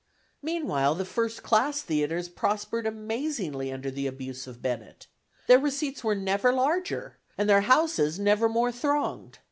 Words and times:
Meanwhile, 0.41 0.95
the 0.95 1.05
first 1.05 1.43
class 1.43 1.83
theatres 1.83 2.27
prospered 2.27 2.87
amazingly 2.87 3.71
under 3.71 3.91
the 3.91 4.07
abuse 4.07 4.47
of 4.47 4.59
Bennett. 4.59 5.05
Their 5.45 5.59
receipts 5.59 6.03
were 6.03 6.15
never 6.15 6.51
larger, 6.51 7.19
and 7.37 7.47
their 7.47 7.61
houses, 7.61 8.17
never 8.17 8.49
more 8.49 8.71
thronged. 8.71 9.37